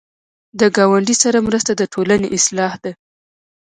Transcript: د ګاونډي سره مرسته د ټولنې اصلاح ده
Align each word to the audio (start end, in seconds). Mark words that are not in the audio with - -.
د 0.59 0.61
ګاونډي 0.75 1.15
سره 1.23 1.37
مرسته 1.47 1.71
د 1.75 1.81
ټولنې 1.93 2.27
اصلاح 2.37 2.73
ده 2.83 2.91